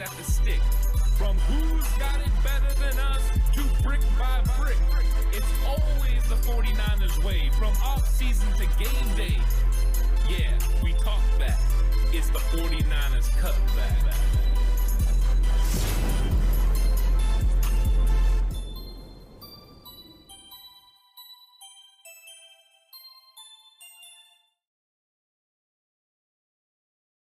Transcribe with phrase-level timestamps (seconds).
[0.00, 0.62] At the stick.
[1.18, 3.22] From who's got it better than us
[3.54, 3.79] to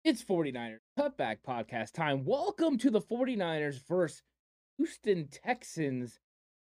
[0.06, 2.26] It's 49ers Cutback Podcast time.
[2.26, 4.22] Welcome to the 49ers versus
[4.78, 6.20] Houston Texans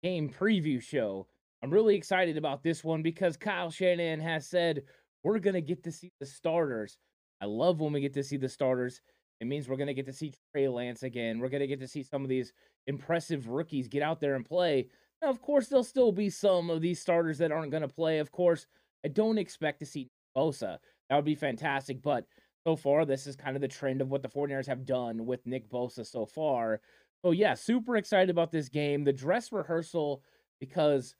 [0.02, 1.26] game preview show.
[1.62, 4.84] I'm really excited about this one because Kyle Shanahan has said
[5.22, 6.96] we're going to get to see the starters.
[7.42, 9.02] I love when we get to see the starters.
[9.42, 11.38] It means we're going to get to see Trey Lance again.
[11.38, 12.54] We're going to get to see some of these
[12.86, 14.88] impressive rookies get out there and play.
[15.20, 18.18] Now, of course, there'll still be some of these starters that aren't going to play.
[18.18, 18.66] Of course,
[19.04, 20.78] I don't expect to see Bosa.
[21.10, 22.24] That would be fantastic, but
[22.66, 23.04] so far.
[23.04, 26.04] This is kind of the trend of what the 49ers have done with Nick Bosa
[26.04, 26.80] so far.
[27.24, 29.04] So, yeah, super excited about this game.
[29.04, 30.22] The dress rehearsal,
[30.58, 31.14] because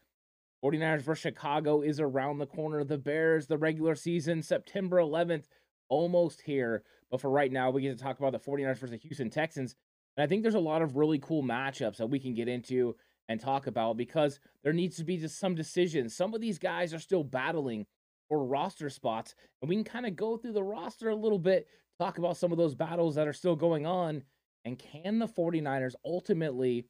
[0.65, 2.83] 49ers versus Chicago is around the corner.
[2.83, 5.45] The Bears, the regular season, September 11th,
[5.89, 6.83] almost here.
[7.11, 9.77] But for right now, we get to talk about the 49ers versus the Houston Texans.
[10.17, 12.97] And I think there's a lot of really cool matchups that we can get into
[13.29, 16.17] and talk about because there needs to be just some decisions.
[16.17, 17.87] Some of these guys are still battling
[18.29, 19.35] or roster spots.
[19.61, 22.53] And we can kind of go through the roster a little bit, talk about some
[22.53, 24.23] of those battles that are still going on.
[24.65, 26.87] And can the 49ers ultimately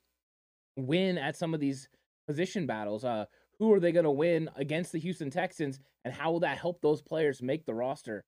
[0.76, 1.88] win at some of these
[2.26, 3.04] position battles?
[3.04, 3.26] Uh,
[3.58, 5.78] who are they going to win against the Houston Texans?
[6.04, 8.24] And how will that help those players make the roster?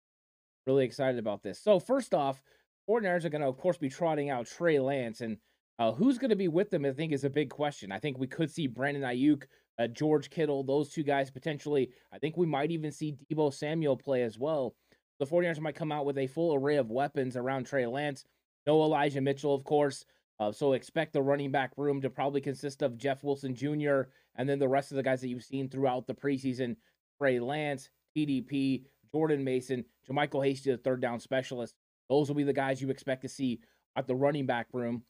[0.67, 1.61] Really excited about this.
[1.63, 2.43] So, first off,
[2.89, 5.21] 49ers are going to, of course, be trotting out Trey Lance.
[5.21, 5.37] And
[5.79, 7.93] uh, who's going to be with them, I think, is a big question.
[7.93, 9.45] I think we could see Brandon Aiyuk
[9.79, 11.91] uh, George Kittle, those two guys potentially.
[12.13, 14.75] I think we might even see Deebo Samuel play as well.
[15.19, 18.25] The 49ers might come out with a full array of weapons around Trey Lance.
[18.67, 20.05] No Elijah Mitchell, of course.
[20.41, 24.03] Uh, so expect the running back room to probably consist of Jeff Wilson Jr.
[24.37, 26.77] and then the rest of the guys that you've seen throughout the preseason
[27.19, 31.75] Trey Lance, TDP, Jordan Mason, JaMycal Hasty, the third down specialist.
[32.09, 33.61] Those will be the guys you expect to see
[33.97, 35.03] at the running back room.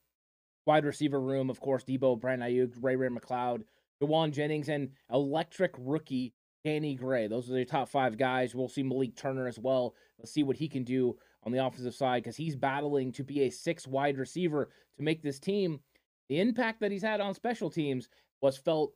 [0.67, 3.63] Wide receiver room, of course, Deebo, Brandon Aiyuk, Ray Ray McCloud,
[4.03, 7.27] Jauan Jennings, and electric rookie Danny Gray.
[7.27, 8.55] Those are the top five guys.
[8.55, 9.95] We'll see Malik Turner as well.
[10.19, 13.43] Let's see what he can do on the offensive side because he's battling to be
[13.43, 15.81] a six wide receiver to make this team.
[16.29, 18.09] The impact that he's had on special teams
[18.41, 18.93] was felt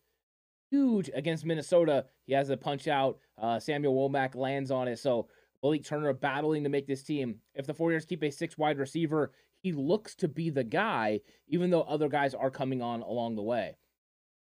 [0.70, 2.06] huge against Minnesota.
[2.26, 3.18] He has a punch out.
[3.40, 4.98] Uh, Samuel Womack lands on it.
[4.98, 5.28] So
[5.62, 7.36] Malik Turner battling to make this team.
[7.54, 9.32] If the 49ers keep a six wide receiver,
[9.62, 13.42] he looks to be the guy, even though other guys are coming on along the
[13.42, 13.76] way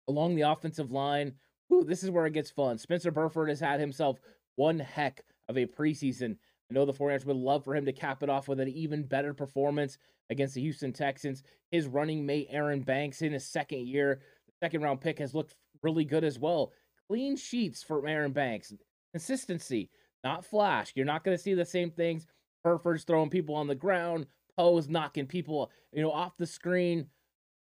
[0.08, 1.32] along the offensive line.
[1.69, 2.79] Whew, this is where it gets fun.
[2.79, 4.19] Spencer Burford has had himself
[4.56, 6.37] one heck of a preseason.
[6.70, 9.05] I know the 49ers would love for him to cap it off with an even
[9.05, 9.99] better performance
[10.31, 11.43] against the Houston Texans.
[11.70, 15.55] His running mate, Aaron Banks, in his second year, the second round pick, has looked
[15.82, 16.73] really good as well.
[17.09, 18.73] Clean sheets for Aaron Banks.
[19.12, 19.91] Consistency,
[20.25, 20.93] not flash.
[20.94, 22.26] You're not going to see the same things.
[22.64, 24.26] Burford's throwing people on the ground.
[24.56, 27.06] Poe's knocking people, you know, off the screen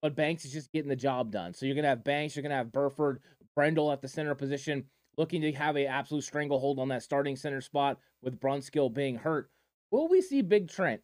[0.03, 1.55] but Banks is just getting the job done.
[1.55, 3.21] So you're gonna have Banks, you're gonna have Burford,
[3.55, 4.85] Brendel at the center position,
[5.17, 9.51] looking to have an absolute stranglehold on that starting center spot with Brunskill being hurt.
[9.91, 11.01] Will we see Big Trent?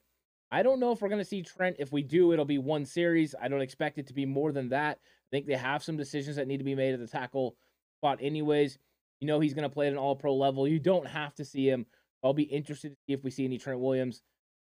[0.50, 1.76] I don't know if we're going to see Trent.
[1.78, 3.34] If we do, it'll be one series.
[3.40, 4.98] I don't expect it to be more than that.
[4.98, 7.56] I think they have some decisions that need to be made at the tackle
[7.98, 8.78] spot, anyways.
[9.20, 10.68] You know he's going to play at an all pro level.
[10.68, 11.86] You don't have to see him.
[12.22, 14.22] I'll be interested to see if we see any Trent Williams.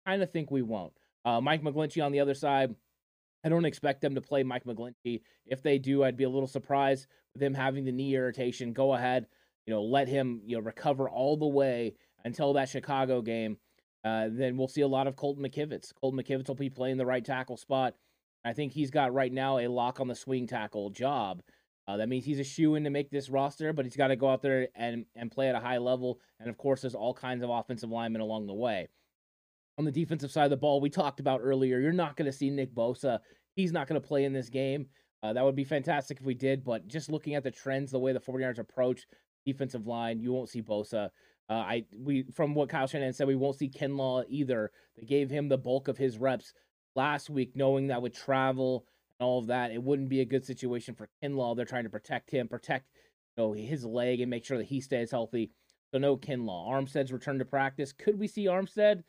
[0.06, 0.94] Kind of think we won't.
[1.24, 2.76] Uh, Mike McGlinchey on the other side.
[3.44, 5.22] I don't expect them to play Mike McGlinchey.
[5.46, 8.74] If they do, I'd be a little surprised with him having the knee irritation.
[8.74, 9.28] Go ahead,
[9.66, 11.96] you know, let him you know recover all the way
[12.26, 13.58] until that Chicago game.
[14.04, 15.94] Uh, then we'll see a lot of Colton McKivitz.
[15.94, 17.96] Colton McKivitz will be playing the right tackle spot.
[18.46, 21.42] I think he's got right now a lock on the swing tackle job.
[21.88, 24.16] Uh, that means he's a shoe in to make this roster, but he's got to
[24.16, 26.20] go out there and and play at a high level.
[26.40, 28.88] And of course, there's all kinds of offensive linemen along the way.
[29.80, 32.38] On the defensive side of the ball, we talked about earlier, you're not going to
[32.38, 33.20] see Nick Bosa.
[33.56, 34.88] He's not going to play in this game.
[35.24, 37.98] Uh, that would be fantastic if we did, but just looking at the trends, the
[37.98, 39.08] way the 49ers approach
[39.46, 41.12] defensive line, you won't see Bosa.
[41.50, 44.70] Uh, I we from what Kyle Shanahan said, we won't see Kinlaw either.
[44.98, 46.54] They gave him the bulk of his reps
[46.98, 48.86] last week, knowing that with travel
[49.18, 51.56] and all of that, it wouldn't be a good situation for Kinlaw.
[51.56, 52.90] They're trying to protect him, protect
[53.38, 55.52] you know his leg, and make sure that he stays healthy.
[55.94, 56.70] So no Kinlaw.
[56.70, 57.94] Armstead's return to practice.
[57.94, 59.04] Could we see Armstead?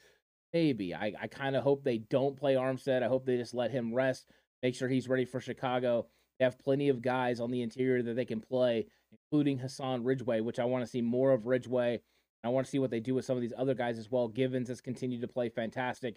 [0.52, 0.94] Maybe.
[0.94, 3.02] I, I kind of hope they don't play Armstead.
[3.02, 4.26] I hope they just let him rest,
[4.62, 6.06] make sure he's ready for Chicago.
[6.38, 10.40] They have plenty of guys on the interior that they can play, including Hassan Ridgeway,
[10.40, 12.00] which I want to see more of Ridgeway.
[12.42, 14.26] I want to see what they do with some of these other guys as well.
[14.26, 16.16] Givens has continued to play fantastic.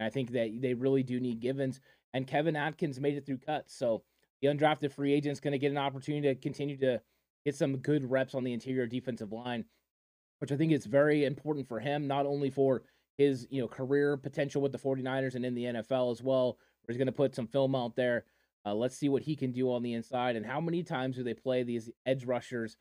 [0.00, 1.80] I think that they really do need Givens.
[2.12, 3.76] And Kevin Atkins made it through cuts.
[3.76, 4.04] So
[4.40, 7.00] the undrafted free agent is going to get an opportunity to continue to
[7.44, 9.64] get some good reps on the interior defensive line,
[10.38, 12.82] which I think is very important for him, not only for
[13.16, 16.96] his you know career potential with the 49ers and in the NFL as well, he's
[16.96, 18.24] going to put some film out there.
[18.66, 21.22] Uh, let's see what he can do on the inside and how many times do
[21.22, 22.76] they play these edge rushers.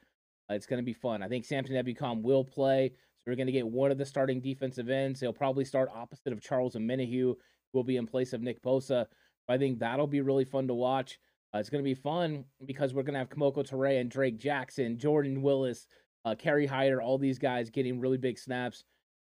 [0.49, 1.21] Uh, it's going to be fun.
[1.21, 4.39] I think Samson Ebukam will play, so we're going to get one of the starting
[4.39, 5.19] defensive ends.
[5.19, 7.37] He'll probably start opposite of Charles and Omenihu, who
[7.73, 9.05] will be in place of Nick Bosa.
[9.49, 11.19] I think that'll be really fun to watch.
[11.53, 14.37] Uh, it's going to be fun because we're going to have Kemoko Turay and Drake
[14.37, 15.87] Jackson, Jordan Willis,
[16.25, 18.83] uh, Kerry Hyder, all these guys getting really big snaps.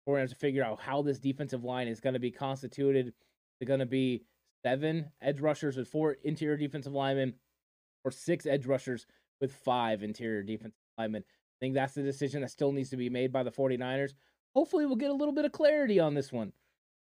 [0.09, 3.13] We're to have to figure out how this defensive line is going to be constituted.
[3.61, 4.23] They're going to be
[4.65, 7.35] seven edge rushers with four interior defensive linemen,
[8.07, 9.07] or six edge rushers
[9.39, 11.25] with five interior defensive linemen.
[11.27, 14.15] I think that's the decision that still needs to be made by the 49ers.
[14.55, 16.55] Hopefully, we'll get a little bit of clarity on this one.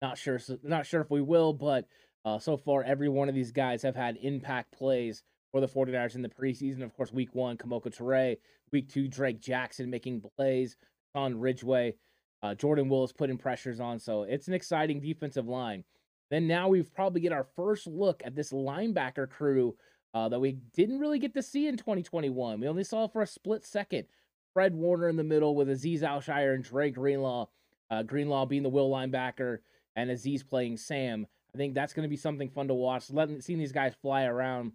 [0.02, 1.86] Not sure, not sure if we will, but
[2.26, 6.16] uh, so far, every one of these guys have had impact plays for the 49ers
[6.16, 6.82] in the preseason.
[6.82, 8.36] Of course, week one, Kemoko Turay.
[8.72, 10.76] Week two, Drake Jackson making plays
[11.14, 11.94] on Ridgeway.
[12.42, 13.98] Uh, Jordan Willis putting pressures on.
[13.98, 15.84] So it's an exciting defensive line.
[16.30, 19.76] Then now we've probably get our first look at this linebacker crew
[20.14, 22.60] uh, that we didn't really get to see in 2021.
[22.60, 24.06] We only saw for a split second.
[24.52, 27.46] Fred Warner in the middle with Azeez Al-Shaair and Dre Greenlaw.
[27.90, 29.58] Uh, Greenlaw being the will linebacker
[29.96, 31.26] and Azeez playing Sam.
[31.54, 33.10] I think that's going to be something fun to watch.
[33.10, 34.72] Letting seeing these guys fly around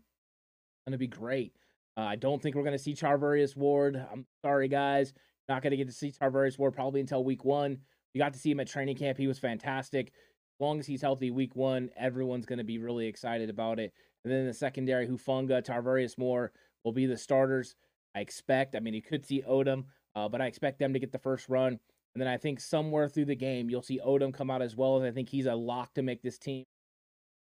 [0.85, 1.53] going to be great.
[1.97, 4.03] Uh, I don't think we're going to see Charvarius Ward.
[4.11, 5.13] I'm sorry, guys.
[5.47, 7.77] Not going to get to see Charvarius Ward probably until week one.
[8.13, 9.17] We got to see him at training camp.
[9.17, 10.07] He was fantastic.
[10.07, 13.93] As long as he's healthy week one, everyone's going to be really excited about it.
[14.23, 16.51] And then the secondary, Hufanga, Tarvarius Moore
[16.83, 17.75] will be the starters.
[18.15, 18.75] I expect.
[18.75, 19.83] I mean, you could see Odum,
[20.15, 21.77] uh, but I expect them to get the first run.
[22.13, 24.97] And then I think somewhere through the game, you'll see Odum come out as well.
[24.97, 26.63] As I think he's a lock to make this team.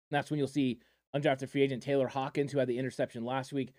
[0.09, 0.80] And that's when you'll see
[1.14, 3.73] undrafted free agent Taylor Hawkins, who had the interception last week,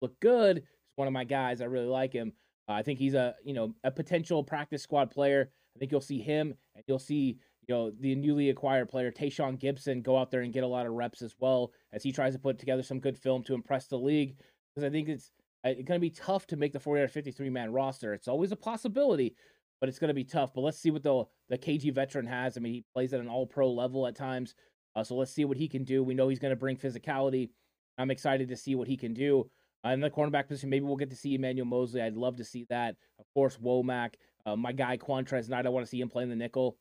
[0.00, 0.56] look good.
[0.56, 1.60] He's one of my guys.
[1.60, 2.32] I really like him.
[2.68, 5.50] Uh, I think he's a you know a potential practice squad player.
[5.76, 7.38] I think you'll see him, and you'll see
[7.68, 10.86] you know the newly acquired player Tashaun Gipson go out there and get a lot
[10.86, 13.86] of reps as well as he tries to put together some good film to impress
[13.86, 14.36] the league.
[14.74, 15.30] Because I think it's,
[15.64, 18.14] uh, it's going to be tough to make the 453 man roster.
[18.14, 19.36] It's always a possibility,
[19.80, 20.54] but it's going to be tough.
[20.54, 22.56] But let's see what the the KG veteran has.
[22.56, 24.54] I mean, he plays at an All Pro level at times,
[24.94, 26.02] uh, so let's see what he can do.
[26.02, 27.50] We know he's going to bring physicality.
[27.98, 29.50] I'm excited to see what he can do.
[29.84, 32.02] Uh, in the cornerback position, maybe we'll get to see Emmanuel Moseley.
[32.02, 32.96] I'd love to see that.
[33.18, 34.14] Of course, Womack,
[34.46, 35.66] uh, my guy Qwuantrezz Knight.
[35.66, 36.76] I want to see him playing the nickel,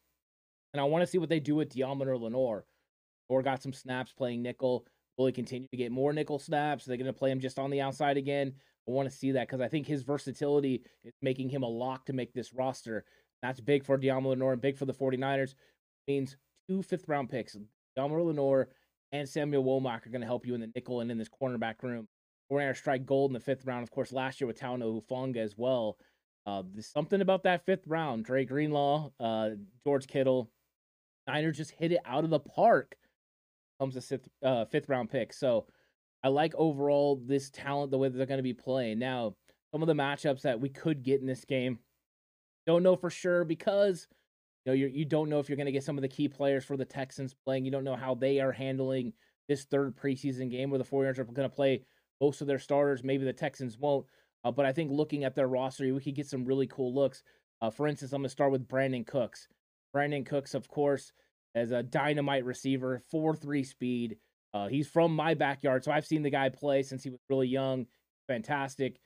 [0.74, 2.66] and I want to see what they do with Deommodore Lenoir.
[3.30, 4.86] Or got some snaps playing nickel.
[5.18, 6.86] Will he continue to get more nickel snaps?
[6.86, 8.54] Are they going to play him just on the outside again?
[8.88, 12.06] I want to see that because I think his versatility is making him a lock
[12.08, 13.06] to make this roster.
[13.42, 15.52] That's big for Deommodore Lenoir and big for the 49ers.
[15.52, 16.36] It means
[16.68, 17.56] two fifth round picks.
[17.98, 18.70] Deommodore Lenoir
[19.12, 21.84] and Samuel Womack are going to help you in the nickel and in this cornerback
[21.84, 22.08] room.
[22.52, 23.82] Warriors strike gold in the fifth round.
[23.84, 25.98] Of course, last year with Talanoa Hufanga as well.
[26.46, 28.26] Uh, there's something about that fifth round.
[28.26, 29.52] Dre Greenlaw, uh,
[29.84, 30.52] George Kittle,
[31.28, 32.96] Niners just hit it out of the park.
[33.80, 35.34] Comes a fifth, uh, fifth round pick.
[35.34, 35.66] So
[36.24, 39.00] I like overall this talent, the way they're going to be playing.
[39.00, 39.36] Now,
[39.72, 41.80] some of the matchups that we could get in this game,
[42.68, 44.08] don't know for sure because
[44.66, 46.28] You know, you you don't know if you're going to get some of the key
[46.28, 47.66] players for the Texans playing.
[47.66, 49.14] You don't know how they are handling
[49.48, 51.84] this third preseason game where the 49ers are going to play
[52.22, 53.04] most of their starters.
[53.04, 54.06] Maybe the Texans won't.
[54.44, 57.24] Uh, but I think looking at their roster, we could get some really cool looks.
[57.62, 59.48] Uh, for instance, I'm going to start with Brandin Cooks.
[59.96, 61.12] Brandin Cooks, of course,
[61.54, 64.18] as a dynamite receiver, 4 3 speed.
[64.54, 67.48] Uh, he's from my backyard, so I've seen the guy play since he was really
[67.48, 67.86] young.
[68.28, 69.00] Fantastic.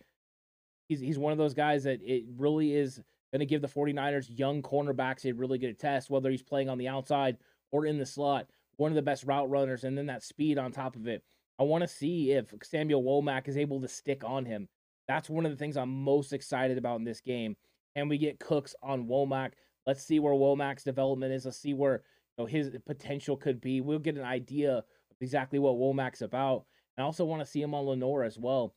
[0.88, 4.28] He's, he's one of those guys that it really is going to give the 49ers
[4.30, 7.38] young cornerbacks a really good test, whether he's playing on the outside
[7.72, 8.48] or in the slot.
[8.78, 11.24] One of the best route runners, and then that speed on top of it.
[11.60, 14.68] I want to see if Samuel Womack is able to stick on him.
[15.08, 17.56] That's one of the things I'm most excited about in this game.
[17.96, 19.52] Can we get Cooks on Womack?
[19.86, 21.46] Let's see where Womack's development is.
[21.46, 22.04] Let's see where
[22.38, 23.82] you know his potential could be.
[23.82, 24.84] We'll get an idea of
[25.22, 26.66] exactly what Womack's about.
[26.98, 28.74] I also want to see him on Lenoir as well.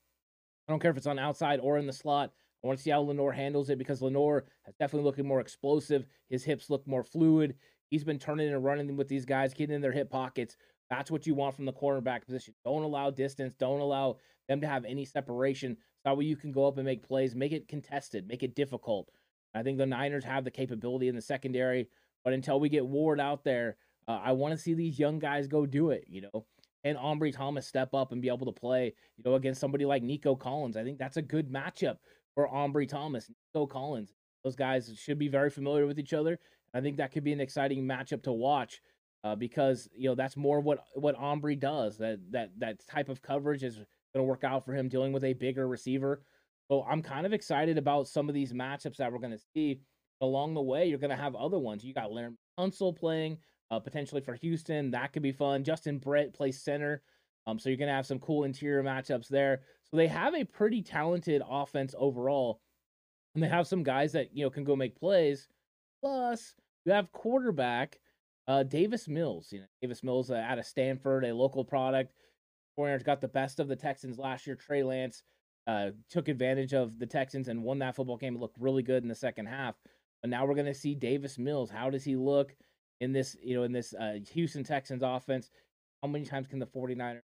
[0.68, 2.32] I don't care if it's on outside or in the slot.
[2.62, 6.06] I want to see how Lenoir handles it because Lenoir has definitely looking more explosive.
[6.28, 7.54] His hips look more fluid.
[7.90, 10.56] He's been turning and running with these guys, getting in their hip pockets.
[10.90, 12.54] That's what you want from the cornerback position.
[12.64, 13.54] Don't allow distance.
[13.58, 14.16] Don't allow
[14.48, 15.76] them to have any separation.
[15.98, 18.54] So that way you can go up and make plays, make it contested, make it
[18.54, 19.10] difficult.
[19.54, 21.88] I think the Niners have the capability in the secondary,
[22.24, 23.76] but until we get Ward out there,
[24.06, 26.04] uh, I want to see these young guys go do it.
[26.08, 26.46] You know,
[26.84, 28.94] and Ambry Thomas step up and be able to play.
[29.16, 30.76] You know, against somebody like Nico Collins.
[30.76, 31.96] I think that's a good matchup
[32.34, 34.14] for Ambry Thomas, Nico Collins.
[34.44, 36.38] Those guys should be very familiar with each other.
[36.72, 38.80] I think that could be an exciting matchup to watch
[39.24, 41.98] uh, because you know that's more what what Ambry does.
[41.98, 45.24] That that that type of coverage is going to work out for him dealing with
[45.24, 46.22] a bigger receiver.
[46.70, 49.80] So I'm kind of excited about some of these matchups that we're going to see
[50.20, 50.86] along the way.
[50.86, 51.84] You're going to have other ones.
[51.84, 53.38] You got Laremy Tunsil playing
[53.70, 54.90] uh, potentially for Houston.
[54.90, 55.64] That could be fun.
[55.64, 57.02] Justin Britt plays center.
[57.46, 59.62] Um, so you're going to have some cool interior matchups there.
[59.90, 62.60] So they have a pretty talented offense overall.
[63.34, 65.48] And they have some guys that, you know, can go make plays.
[66.02, 67.98] Plus, you have quarterback
[68.48, 69.52] uh, Davis Mills.
[69.52, 72.14] You know, Davis Mills uh, out of Stanford, a local product.
[72.78, 74.56] 49ers got the best of the Texans last year.
[74.56, 75.22] Trey Lance
[75.66, 78.34] uh, took advantage of the Texans and won that football game.
[78.34, 79.76] It looked really good in the second half.
[80.22, 81.70] But now we're going to see Davis Mills.
[81.70, 82.56] How does he look
[83.00, 85.50] in this, you know, in this uh, Houston Texans offense?
[86.02, 87.20] How many times can the 49ers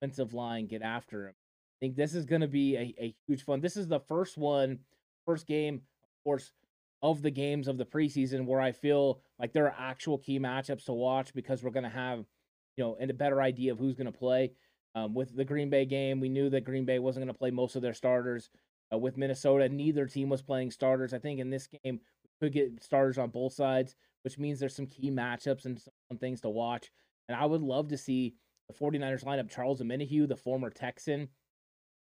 [0.00, 1.34] offensive line get after him?
[1.34, 3.60] I think this is going to be a, a huge fun.
[3.60, 4.80] This is the first one,
[5.26, 6.52] first game, of course,
[7.02, 10.84] of the games of the preseason where I feel like there are actual key matchups
[10.84, 12.24] to watch because we're going to have,
[12.76, 14.52] you know, and a better idea of who's going to play.
[14.94, 17.50] Um, with the Green Bay game, we knew that Green Bay wasn't going to play
[17.50, 18.50] most of their starters.
[18.92, 21.14] Uh, with Minnesota, neither team was playing starters.
[21.14, 21.98] I think in this game,
[22.40, 26.18] we could get starters on both sides, which means there's some key matchups and some
[26.18, 26.90] things to watch.
[27.28, 28.34] And I would love to see
[28.68, 31.28] the 49ers line up Charles Omenihu, the former Texan,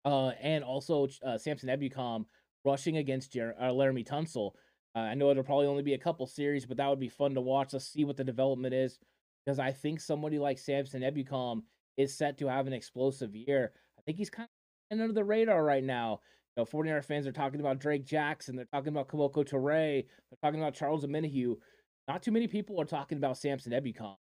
[0.06, 2.26] uh, and also uh, Samson Ebukam
[2.64, 4.52] rushing against Jer- uh, Laremy Tunsil.
[4.96, 7.34] Uh, I know it'll probably only be a couple series, but that would be fun
[7.36, 7.74] to watch.
[7.74, 8.98] Let's see what the development is
[9.46, 11.64] because I think somebody like Samson Ebukam
[11.98, 13.74] is set to have an explosive year.
[14.00, 14.48] I think he's kind
[14.92, 16.22] of under the radar right now.
[16.56, 18.56] You know, 49er fans are talking about Drake Jackson.
[18.56, 20.06] They're talking about Kemoko Turay.
[20.06, 21.58] They're talking about Charles Omenihu.
[22.08, 24.16] Not too many people are talking about Samson Ebukam.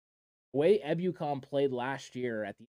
[0.53, 2.65] The way Ebukam played last year at the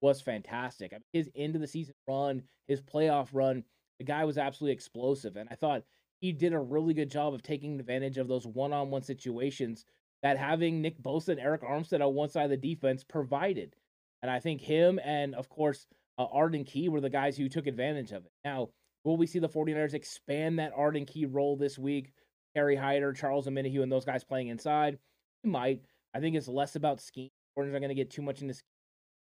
[0.00, 0.92] was fantastic.
[0.92, 3.64] I mean, his end of the season run, his playoff run,
[3.98, 5.36] the guy was absolutely explosive.
[5.36, 5.82] And I thought
[6.20, 9.84] he did a really good job of taking advantage of those one-on-one situations
[10.22, 13.76] that having Nick Bosa and Arik Armstead on one side of the defense provided.
[14.22, 15.86] And I think him and, of course,
[16.18, 18.32] uh, Arden Key were the guys who took advantage of it.
[18.44, 18.70] Now,
[19.04, 22.12] will we see the 49ers expand that Arden Key role this week?
[22.54, 24.98] Kerry Hyder, Charles Omenihu, and those guys playing inside?
[25.44, 25.82] We might.
[26.14, 27.30] I think it's less about scheme.
[27.56, 28.64] 49ers are going to get too much into scheme.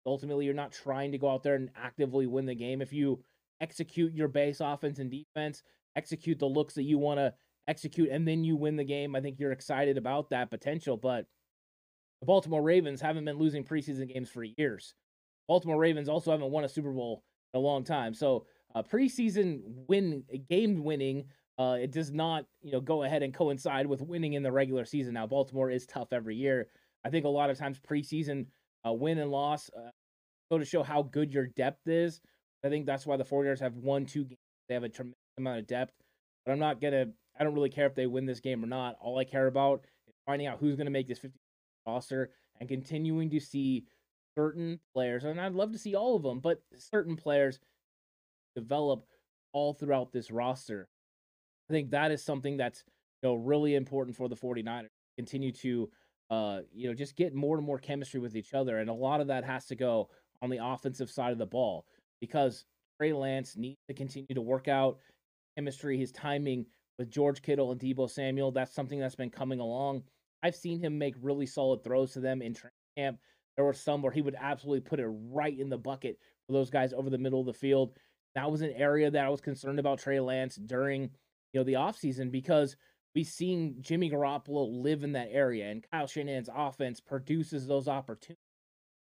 [0.06, 2.82] Ultimately, you're not trying to go out there and actively win the game.
[2.82, 3.22] If you
[3.60, 5.62] execute your base offense and defense,
[5.96, 7.34] execute the looks that you want to
[7.68, 9.16] execute, and then you win the game.
[9.16, 10.98] I think you're excited about that potential.
[10.98, 11.26] But
[12.20, 14.94] the Baltimore Ravens haven't been losing preseason games for years.
[15.48, 18.14] Baltimore Ravens also haven't won a Super Bowl in a long time.
[18.14, 21.26] So uh, preseason win game winning,
[21.58, 24.86] uh, it does not you know go ahead and coincide with winning in the regular
[24.86, 25.14] season.
[25.14, 26.68] Now Baltimore is tough every year.
[27.06, 28.48] I think a lot of times preseason
[28.88, 29.90] uh, win and loss uh,
[30.52, 32.22] go to show how good your depth is.
[32.64, 34.40] I think that's why the 49ers have won two games.
[34.70, 35.94] They have a tremendous amount of depth.
[36.46, 37.08] But I'm not gonna.
[37.38, 38.96] I don't really care if they win this game or not.
[39.02, 41.38] All I care about is finding out who's gonna make this 50
[41.86, 43.86] roster and continuing to see
[44.38, 47.60] certain players, and I'd love to see all of them, but certain players
[48.56, 49.06] develop
[49.54, 50.88] all throughout this roster.
[51.70, 52.84] I think that is something that's
[53.22, 54.88] you know really important for the 49ers.
[55.18, 55.90] Continue to
[56.30, 58.78] uh, you know, just get more and more chemistry with each other.
[58.78, 60.10] And a lot of that has to go
[60.42, 61.86] on the offensive side of the ball
[62.22, 62.66] because
[63.00, 64.98] Trey Lance needs to continue to work out
[65.56, 66.66] chemistry, his timing
[66.98, 68.52] with George Kittle and Deebo Samuel.
[68.52, 70.04] That's something that's been coming along.
[70.44, 73.20] I've seen him make really solid throws to them in training camp.
[73.56, 76.70] There were some where he would absolutely put it right in the bucket for those
[76.70, 77.94] guys over the middle of the field.
[78.36, 81.04] That was an area that I was concerned about Trey Lance during
[81.54, 82.76] you know the offseason because
[83.16, 88.38] we've seen Jimmy Garoppolo live in that area and Kyle Shanahan's offense produces those opportunities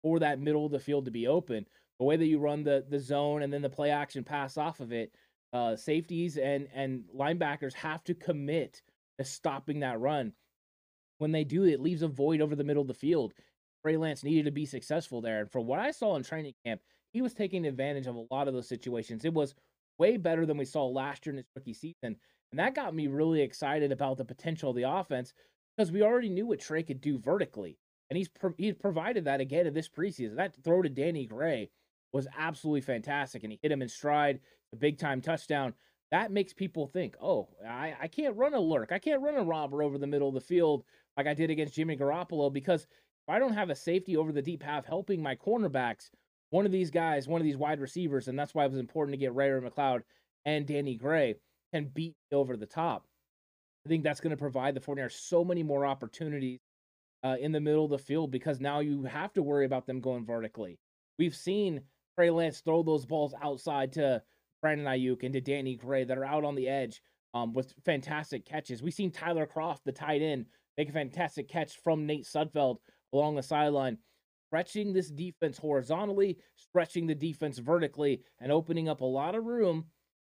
[0.03, 1.67] for that middle of the field to be open.
[1.99, 4.81] The way that you run the the zone and then the play action pass off
[4.81, 5.13] of it,
[5.53, 8.83] uh, safeties and and linebackers have to commit
[9.19, 10.33] to stopping that run.
[11.19, 13.33] When they do, it leaves a void over the middle of the field.
[13.83, 16.81] Trey Lance needed to be successful there, and from what I saw in training camp,
[17.13, 19.25] he was taking advantage of a lot of those situations.
[19.25, 19.55] It was
[19.99, 22.17] way better than we saw last year in his rookie season,
[22.51, 25.33] and that got me really excited about the potential of the offense
[25.77, 27.79] because we already knew what Trey could do vertically,
[28.11, 30.37] and he's pro- he's provided that again in this preseason.
[30.37, 31.71] That throw to Danny Gray
[32.15, 34.39] was absolutely fantastic, and he hit him in stride,
[34.73, 35.75] a big time touchdown.
[36.13, 38.93] That makes people think, oh, I, I can't run a lurk.
[38.93, 40.85] I can't run a robber over the middle of the field
[41.17, 44.43] like I did against Jimmy Garoppolo because if I don't have a safety over the
[44.43, 46.11] deep half helping my cornerbacks,
[46.51, 49.15] one of these guys, one of these wide receivers, and that's why it was important
[49.15, 50.03] to get Ray McCloud
[50.45, 51.35] and Danny Gray
[51.73, 53.07] can beat me over the top.
[53.85, 56.61] I think that's going to provide the 49ers so many more opportunities
[57.25, 60.01] uh, in the middle of the field because now you have to worry about them
[60.01, 60.79] going vertically.
[61.19, 61.81] We've seen
[62.17, 64.23] Trey Lance throw those balls outside to
[64.63, 67.03] Brandon Aiyuk and to Danny Gray that are out on the edge
[67.35, 68.83] um, with fantastic catches.
[68.83, 70.47] We've seen Tyler Kroft, the tight end,
[70.79, 72.79] make a fantastic catch from Nate Sudfeld
[73.13, 73.99] along the sideline,
[74.49, 79.85] stretching this defense horizontally, stretching the defense vertically, and opening up a lot of room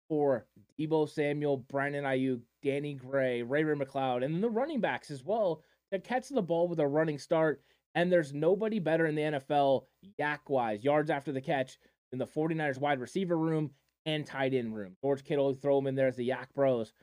[0.08, 0.46] for
[0.79, 5.62] Deebo Samuel, Brandon Aiyuk, Danny Gray, Ray Ray McCloud, and the running backs as well
[5.91, 7.62] to catch the ball with a running start.
[7.96, 9.86] And there's nobody better in the NFL,
[10.20, 11.78] YAC wise, yards after the catch,
[12.12, 13.72] than the 49ers wide receiver room
[14.06, 14.96] and tight end room.
[15.02, 16.94] George Kittle, throw him in there as the YAC bros.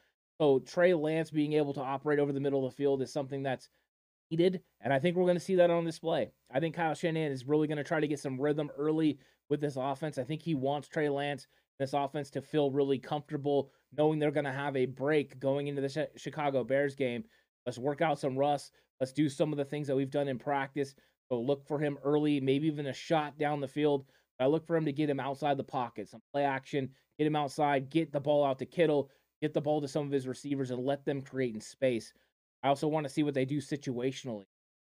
[0.40, 3.42] So Trey Lance being able to operate over the middle of the field is something
[3.42, 3.68] that's
[4.30, 6.30] needed, and I think we're going to see that on display.
[6.50, 9.18] I think Kyle Shanahan is really going to try to get some rhythm early
[9.48, 10.18] with this offense.
[10.18, 11.46] I think he wants Trey Lance,
[11.78, 15.82] this offense, to feel really comfortable knowing they're going to have a break going into
[15.82, 17.24] the Chicago Bears game.
[17.66, 18.72] Let's work out some rust.
[19.00, 20.94] Let's do some of the things that we've done in practice.
[21.28, 24.06] So look for him early, maybe even a shot down the field.
[24.38, 27.36] I look for him to get him outside the pocket, some play action, get him
[27.36, 30.70] outside, get the ball out to Kittle, get the ball to some of his receivers,
[30.70, 32.12] and let them create in space.
[32.62, 34.44] I also want to see what they do situationally.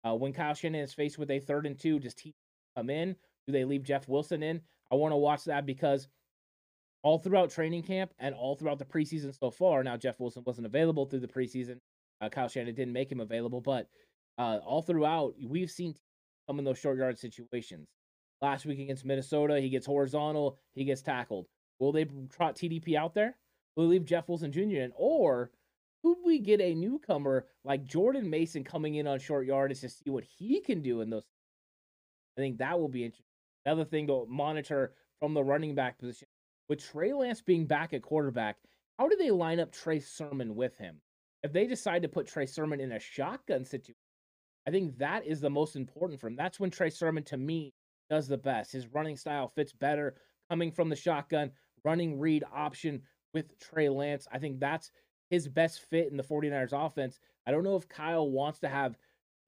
[0.05, 2.35] Uh, when Kyle Shanahan is faced with a third and two, does he
[2.77, 3.15] come in?
[3.47, 4.61] Do they leave Jeff Wilson in?
[4.91, 6.09] I want to watch that because
[7.03, 10.67] all throughout training camp and all throughout the preseason so far, now Jeff Wilson wasn't
[10.67, 11.79] available through the preseason.
[12.23, 13.89] Uh, Kyle Shanahan didn't make him available, but
[14.39, 15.95] uh, all throughout, we've seen
[16.47, 17.89] come in those short yard situations.
[18.41, 21.47] Last week against Minnesota, he gets horizontal, he gets tackled.
[21.79, 23.37] Will they trot TDP out there?
[23.77, 24.61] Will they leave Jeff Wilson Jr.
[24.61, 24.93] in?
[24.95, 25.51] Or
[26.03, 30.11] could we get a newcomer like Jordan Mason coming in on short yardage to see
[30.11, 31.25] what he can do in those?
[32.37, 33.27] I think that will be interesting.
[33.65, 36.29] Another thing to monitor from the running back position
[36.69, 38.57] with Trey Lance being back at quarterback,
[38.99, 41.01] how do they line up Trey Sermon with him?
[41.43, 43.97] If they decide to put Trey Sermon in a shotgun situation,
[44.67, 46.37] I think that is the most important for him.
[46.37, 47.75] That's when Trey Sermon, to me,
[48.09, 48.73] does the best.
[48.73, 50.15] His running style fits better
[50.49, 51.51] coming from the shotgun,
[51.85, 53.03] running read option
[53.35, 54.29] with Trey Lance.
[54.33, 54.93] I think that's
[55.31, 57.19] his best fit in the 49ers offense.
[57.47, 58.97] I don't know if Kyle wants to have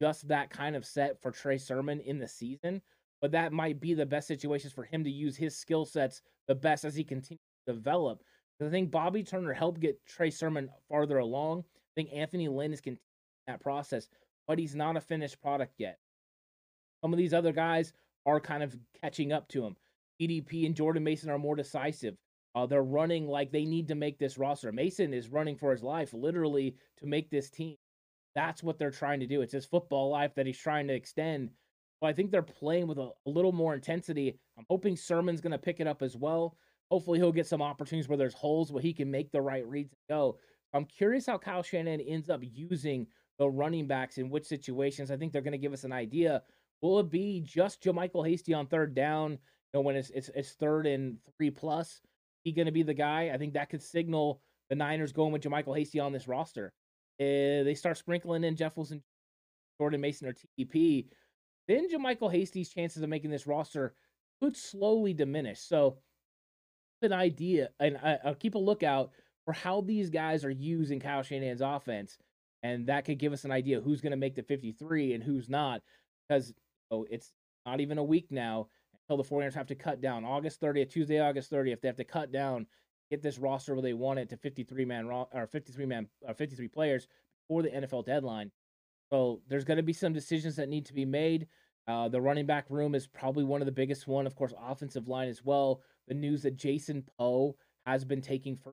[0.00, 2.82] just that kind of set for Trey Sermon in the season,
[3.20, 6.54] but that might be the best situations for him to use his skill sets the
[6.54, 8.22] best as he continues to develop.
[8.60, 11.64] I think Bobby Turner helped get Trey Sermon farther along.
[11.96, 13.00] I think Anthony Lynn is continuing
[13.46, 14.08] that process,
[14.48, 15.98] but he's not a finished product yet.
[17.02, 17.92] Some of these other guys
[18.26, 19.76] are kind of catching up to him.
[20.20, 22.16] TDP and Jordan Mason are more decisive.
[22.54, 24.70] Uh, they're running like they need to make this roster.
[24.72, 27.76] Mason is running for his life, literally, to make this team.
[28.34, 29.42] That's what they're trying to do.
[29.42, 31.50] It's his football life that he's trying to extend.
[32.00, 34.38] So I think they're playing with a, a little more intensity.
[34.58, 36.56] I'm hoping Sermon's going to pick it up as well.
[36.90, 39.92] Hopefully, he'll get some opportunities where there's holes where he can make the right reads
[39.92, 40.38] and go.
[40.74, 43.06] I'm curious how Kyle Shanahan ends up using
[43.38, 45.10] the running backs in which situations.
[45.10, 46.42] I think they're going to give us an idea.
[46.82, 49.32] Will it be just JaMycal Hasty on third down?
[49.32, 49.38] You
[49.74, 52.00] know, when it's it's, it's third and three plus,
[52.42, 53.30] he going to be the guy?
[53.32, 56.72] I think that could signal the Niners going with JaMycal Hasty on this roster.
[57.20, 59.02] Uh, they start sprinkling in Jeff Wilson,
[59.80, 61.06] Jordan Mason, or TDP.
[61.68, 63.94] Then JaMycal Hasty's chances of making this roster
[64.42, 65.60] could slowly diminish.
[65.60, 65.98] So,
[67.02, 69.10] an idea, and I, will keep a lookout
[69.44, 72.18] for how these guys are using Kyle Shanahan's offense,
[72.62, 75.48] and that could give us an idea who's going to make the 53 and who's
[75.48, 75.82] not,
[76.28, 76.54] because
[76.90, 77.32] know, it's
[77.66, 78.68] not even a week now
[79.02, 81.80] until the 49ers have to cut down August 30th, Tuesday, August 30th.
[81.80, 82.66] They have to cut down
[83.10, 86.68] get this roster where they want it to 53 man or 53 man or 53
[86.68, 87.06] players
[87.42, 88.50] before the NFL deadline.
[89.10, 91.46] So there's going to be some decisions that need to be made.
[91.86, 94.26] Uh, the running back room is probably one of the biggest one.
[94.26, 95.82] Of course, offensive line as well.
[96.08, 98.72] The news that Jason Poe has been taking for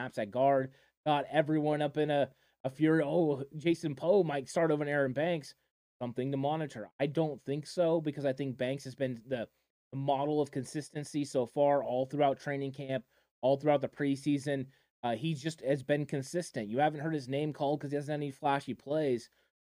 [0.00, 0.70] snaps at guard
[1.06, 2.28] got everyone up in a,
[2.64, 3.02] a fury.
[3.04, 5.54] Oh, Jason Poe might start over an Aaron Banks.
[6.00, 6.88] Something to monitor.
[6.98, 9.46] I don't think so because I think Banks has been the,
[9.92, 13.04] the model of consistency so far all throughout training camp,
[13.42, 14.66] all throughout the preseason.
[15.02, 16.68] Uh, he just has been consistent.
[16.68, 19.28] You haven't heard his name called because he hasn't had any flashy plays.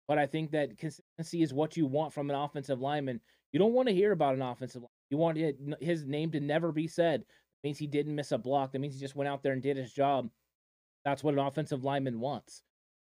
[0.07, 3.21] But I think that consistency is what you want from an offensive lineman.
[3.53, 4.91] You don't want to hear about an offensive lineman.
[5.09, 7.23] You want his name to never be said.
[7.61, 8.71] That means he didn't miss a block.
[8.71, 10.29] That means he just went out there and did his job.
[11.05, 12.63] That's what an offensive lineman wants.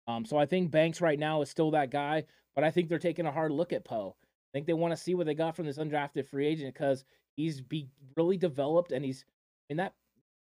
[0.07, 2.99] Um, so I think Banks right now is still that guy, but I think they're
[2.99, 4.15] taking a hard look at Poe.
[4.19, 7.03] I think they want to see what they got from this undrafted free agent because
[7.35, 9.25] he's be really developed and he's
[9.69, 9.93] in that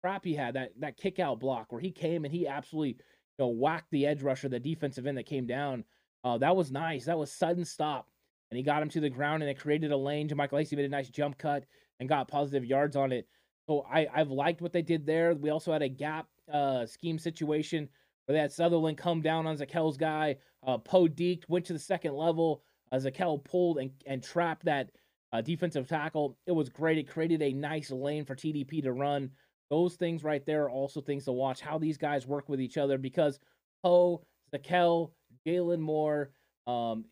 [0.02, 2.96] crap he had that that kick out block where he came and he absolutely you
[3.40, 5.84] know whacked the edge rusher, the defensive end that came down.
[6.24, 7.06] Uh, that was nice.
[7.06, 8.10] That was sudden stop,
[8.52, 10.30] and he got him to the ground and it created a lane.
[10.36, 11.66] Michael Lacey made a nice jump cut
[12.00, 13.28] and got positive yards on it.
[13.70, 15.36] So I I've liked what they did there.
[15.36, 17.88] We also had a gap uh, scheme situation
[18.26, 20.38] where had Sutherland come down on Zakelj's guy.
[20.66, 22.64] Uh, Poe deked, went to the second level.
[22.92, 24.90] Uh, Zakelj pulled and, and trapped that
[25.32, 26.36] uh, defensive tackle.
[26.48, 26.98] It was great.
[26.98, 29.30] It created a nice lane for TDP to run.
[29.70, 32.78] Those things right there are also things to watch how these guys work with each
[32.80, 33.40] other because
[33.84, 35.12] Poe, Zakelj,
[35.46, 36.32] Jaylon Moore,
[36.66, 37.06] um,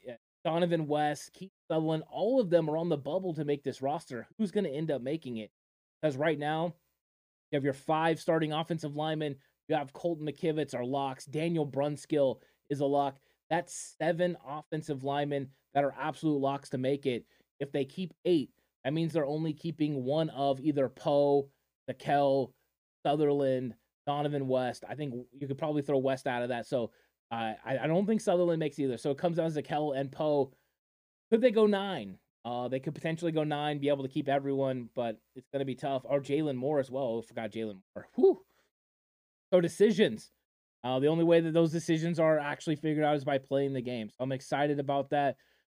[0.44, 4.26] Donovan West, Keith Sutherland, all of them are on the bubble to make this roster.
[4.40, 5.52] Who's going to end up making it?
[6.02, 6.76] Because right now,
[7.52, 9.36] you have your five starting offensive linemen.
[9.68, 11.26] You have Colton McKivitz are locks.
[11.26, 12.38] Daniel Brunskill
[12.70, 13.18] is a lock.
[13.50, 17.26] That's seven offensive linemen that are absolute locks to make it.
[17.60, 18.52] If they keep eight,
[18.84, 21.50] that means they're only keeping one of either Poe,
[21.90, 22.52] Zakelj,
[23.06, 23.74] Sutherland,
[24.06, 24.84] Donovan West.
[24.88, 26.66] I think you could probably throw West out of that.
[26.66, 26.92] So
[27.32, 28.98] uh, I, I don't think Sutherland makes either.
[28.98, 30.52] So it comes down to Zakelj and Poe.
[31.30, 32.18] Could they go nine?
[32.48, 35.66] Uh, they could potentially go nine, be able to keep everyone, but it's going to
[35.66, 36.04] be tough.
[36.06, 37.22] Or Jaylon Moore as well.
[37.22, 38.08] I forgot Jaylon Moore.
[38.16, 38.42] Whew.
[39.52, 40.32] So decisions.
[40.82, 43.82] Uh, the only way that those decisions are actually figured out is by playing the
[43.82, 44.10] game.
[44.10, 45.36] So I'm excited about that.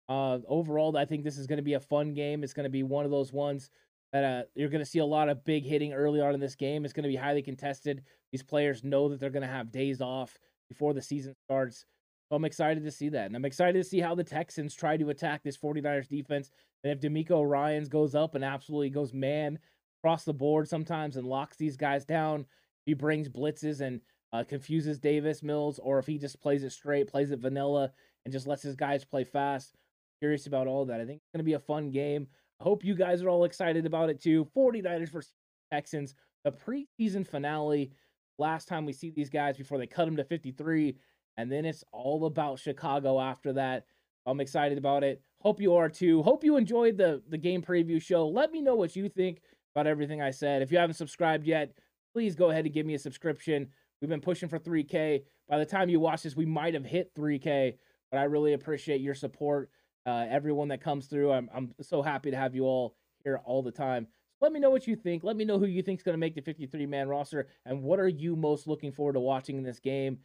[0.09, 2.44] Uh, overall, I think this is going to be a fun game.
[2.44, 3.68] It's going to be one of those ones
[4.12, 6.54] that uh, you're going to see a lot of big hitting early on in this
[6.54, 6.85] game.
[6.85, 8.04] It's going to be highly contested.
[8.30, 11.85] These players know that they're going to have days off before the season starts.
[12.31, 13.27] I'm excited to see that.
[13.27, 16.51] And I'm excited to see how the Texans try to attack this 49ers defense.
[16.85, 19.59] And if DeMeco Ryans goes up and absolutely goes man
[20.01, 22.47] across the board sometimes and locks these guys down,
[22.87, 24.01] he brings blitzes and
[24.33, 27.90] uh, confuses Davis Mills, or if he just plays it straight, plays it vanilla,
[28.25, 29.75] and just lets his guys play fast.
[30.21, 31.01] Curious about all that.
[31.01, 32.29] I think it's going to be a fun game.
[32.61, 34.47] I hope you guys are all excited about it too.
[34.57, 35.33] 49ers versus
[35.73, 36.14] Texans,
[36.45, 37.93] the preseason finale.
[38.38, 40.97] Last time we see these guys before they cut them to 53
[41.40, 43.87] and then it's all about Chicago after that.
[44.26, 45.22] I'm excited about it.
[45.40, 46.22] Hope you are too.
[46.22, 48.29] Hope you enjoyed the the game preview show.
[48.29, 49.40] Let me know what you think
[49.74, 50.61] about everything I said.
[50.61, 51.72] If you haven't subscribed yet,
[52.12, 53.68] please go ahead and give me a subscription.
[54.00, 55.22] We've been pushing for 3K.
[55.48, 57.76] By the time you watch this, we might have hit 3K,
[58.11, 59.70] but I really appreciate your support.
[60.07, 63.62] Uh, everyone that comes through, I'm I'm so happy to have you all here all
[63.62, 64.07] the time.
[64.38, 65.24] So let me know what you think.
[65.24, 67.83] Let me know who you think is going to make the 53 man roster, and
[67.83, 70.18] what are you most looking forward to watching in this game.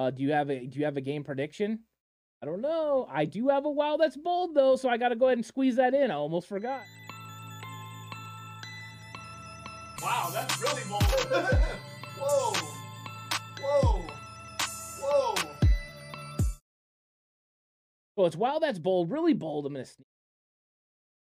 [0.00, 1.78] Uh, do you have a do you have a game prediction?
[2.42, 3.06] I don't know.
[3.12, 5.44] I do have a wow that's bold though, so I got to go ahead and
[5.44, 6.10] squeeze that in.
[6.10, 6.84] I almost forgot.
[10.02, 11.02] Wow, that's really bold.
[12.18, 12.52] whoa,
[13.60, 14.02] whoa,
[15.02, 15.34] whoa.
[18.16, 19.66] So it's wow that's bold, really bold.
[19.66, 20.06] I'm gonna sneak.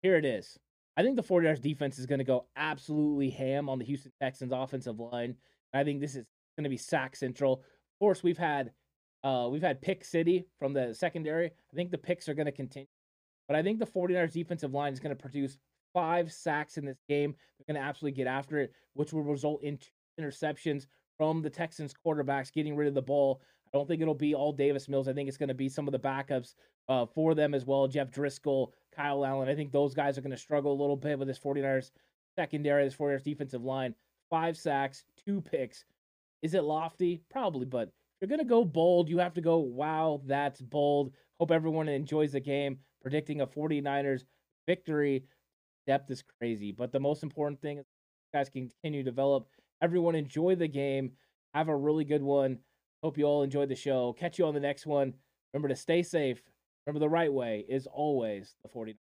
[0.02, 0.58] Here it is.
[0.98, 4.52] I think the 49ers defense is going to go absolutely ham on the Houston Texans
[4.52, 5.36] offensive line.
[5.74, 6.26] I think this is
[6.58, 7.64] going to be sack central
[8.00, 8.72] course, we've had
[9.24, 11.48] uh, we've had pick city from the secondary.
[11.48, 12.88] I think the picks are going to continue,
[13.48, 15.58] but I think the 49ers defensive line is going to produce
[15.94, 17.36] five sacks in this game.
[17.58, 19.90] They're going to absolutely get after it, which will result in two
[20.22, 23.42] interceptions from the Texans quarterbacks getting rid of the ball.
[23.74, 25.08] I don't think it'll be all Davis Mills.
[25.08, 26.54] I think it's going to be some of the backups
[26.90, 27.88] uh, for them as well.
[27.88, 29.50] Jeff Driskel, Kyle Allen.
[29.50, 31.92] I think those guys are going to struggle a little bit with this 49ers
[32.36, 33.96] secondary, this 49ers defensive line.
[34.30, 35.86] Five sacks, two picks.
[36.44, 37.24] Is it lofty?
[37.32, 37.90] Probably, but
[38.22, 41.12] you're going to go bold, you have to go, wow, that's bold.
[41.40, 42.78] Hope everyone enjoys the game.
[43.02, 44.24] Predicting a 49ers
[44.68, 45.26] victory.
[45.88, 46.72] Depth is crazy.
[46.72, 47.86] But the most important thing is
[48.34, 49.48] guys can continue to develop.
[49.82, 51.12] Everyone enjoy the game.
[51.54, 52.60] Have a really good one.
[53.04, 54.14] Hope you all enjoyed the show.
[54.14, 55.14] Catch you on the next one.
[55.54, 56.42] Remember to stay safe.
[56.86, 58.96] Remember the right way is always the 49ers.